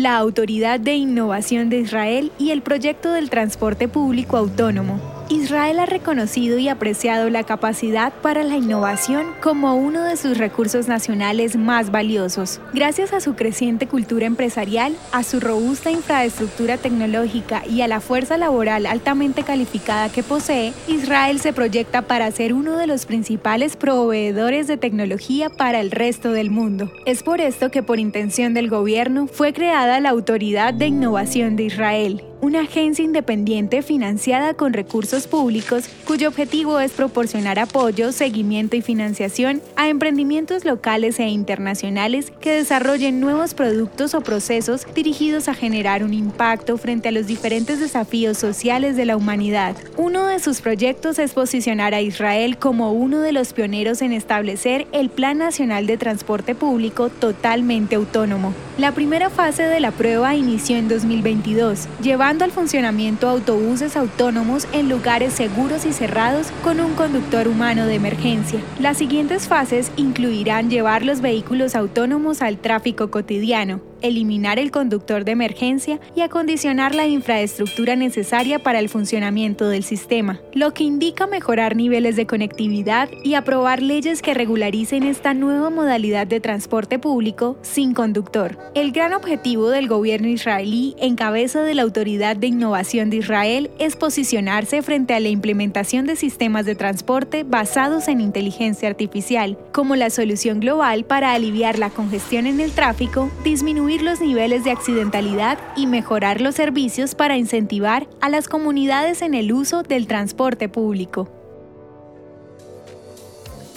[0.00, 5.19] la Autoridad de Innovación de Israel y el proyecto del transporte público autónomo.
[5.30, 10.88] Israel ha reconocido y apreciado la capacidad para la innovación como uno de sus recursos
[10.88, 12.60] nacionales más valiosos.
[12.74, 18.38] Gracias a su creciente cultura empresarial, a su robusta infraestructura tecnológica y a la fuerza
[18.38, 24.66] laboral altamente calificada que posee, Israel se proyecta para ser uno de los principales proveedores
[24.66, 26.90] de tecnología para el resto del mundo.
[27.06, 31.62] Es por esto que por intención del gobierno fue creada la Autoridad de Innovación de
[31.62, 38.82] Israel, una agencia independiente financiada con recursos públicos cuyo objetivo es proporcionar apoyo, seguimiento y
[38.82, 46.02] financiación a emprendimientos locales e internacionales que desarrollen nuevos productos o procesos dirigidos a generar
[46.02, 49.76] un impacto frente a los diferentes desafíos sociales de la humanidad.
[49.96, 54.86] Uno de sus proyectos es posicionar a Israel como uno de los pioneros en establecer
[54.92, 58.54] el Plan Nacional de Transporte Público totalmente autónomo.
[58.78, 64.88] La primera fase de la prueba inició en 2022, llevando al funcionamiento autobuses autónomos en
[64.88, 68.60] lugares seguros y cerrados con un conductor humano de emergencia.
[68.78, 75.32] Las siguientes fases incluirán llevar los vehículos autónomos al tráfico cotidiano, eliminar el conductor de
[75.32, 81.76] emergencia y acondicionar la infraestructura necesaria para el funcionamiento del sistema, lo que indica mejorar
[81.76, 87.94] niveles de conectividad y aprobar leyes que regularicen esta nueva modalidad de transporte público sin
[87.94, 88.58] conductor.
[88.74, 93.70] El gran objetivo del gobierno israelí en cabeza de la Autoridad de Innovación de Israel
[93.78, 99.96] es posicionarse frente a la implementación de sistemas de transporte basados en inteligencia artificial, como
[99.96, 105.58] la solución global para aliviar la congestión en el tráfico, disminuir los niveles de accidentalidad
[105.76, 111.28] y mejorar los servicios para incentivar a las comunidades en el uso del transporte público.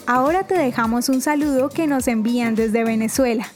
[0.05, 3.47] Ahora te dejamos un saludo que nos envían desde Venezuela.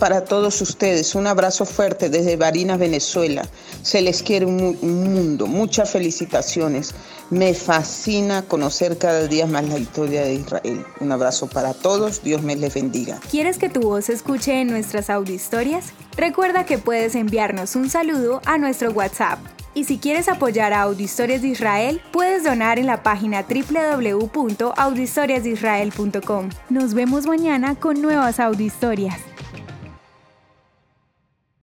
[0.00, 3.48] Para todos ustedes, un abrazo fuerte desde Barinas, Venezuela.
[3.82, 6.92] Se les quiere un, mundo, muchas felicitaciones.
[7.30, 10.84] Me fascina conocer cada día más la historia de Israel.
[10.98, 13.20] Un abrazo para todos, Dios me les bendiga.
[13.30, 15.92] ¿Quieres que tu voz se escuche en nuestras audiohistorias?
[16.16, 19.38] Recuerda que puedes enviarnos un saludo a nuestro WhatsApp.
[19.72, 26.48] Y si quieres apoyar a Audiohistorias de Israel, puedes donar en la página www.audiohistoriasdeisrael.com.
[26.70, 29.29] Nos vemos mañana con nuevas audiohistorias.